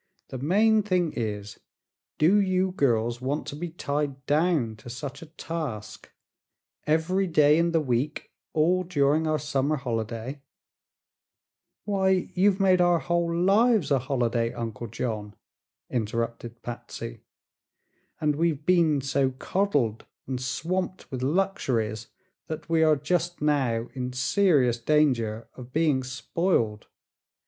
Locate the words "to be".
3.49-3.69